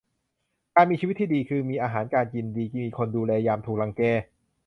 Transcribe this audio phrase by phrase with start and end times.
[0.75, 4.01] การมีชีวิตที่ดี คือมีอาหารการกินดี มีคนดูแลยามถูกรังแก